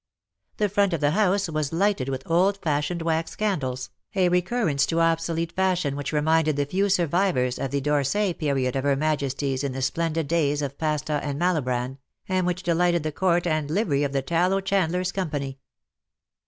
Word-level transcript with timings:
The 0.57 0.67
front 0.67 0.93
of 0.93 0.99
the 0.99 1.11
house 1.11 1.47
was 1.47 1.71
lighted 1.71 2.09
with 2.09 2.23
old 2.25 2.57
fashioned 2.57 3.03
wax 3.03 3.35
candles, 3.35 3.91
a 4.15 4.29
recur 4.29 4.61
216 4.61 4.65
CUPID 4.65 4.67
AND 4.67 4.81
PSYCHE. 4.81 4.81
rence 4.81 4.85
to 5.27 5.31
obsolete 5.31 5.51
fashion 5.51 5.95
which 5.95 6.11
reminded 6.11 6.55
the 6.55 6.65
few 6.65 6.89
survivors 6.89 7.59
of 7.59 7.69
the 7.69 7.81
D'Orsay 7.81 8.33
period 8.33 8.75
of 8.75 8.83
Her 8.83 8.95
Majesty^s 8.95 9.63
in 9.63 9.73
the 9.73 9.81
splendid 9.83 10.27
days 10.27 10.63
of 10.63 10.79
Pasta 10.79 11.19
and 11.23 11.39
Malibran_, 11.39 11.99
and 12.27 12.47
which 12.47 12.63
delighted 12.63 13.03
the 13.03 13.11
Court 13.11 13.45
and 13.45 13.69
Livery 13.69 14.01
of 14.03 14.11
the 14.11 14.23
Tallow 14.23 14.59
Chandlers^ 14.59 15.13
Company. 15.13 15.59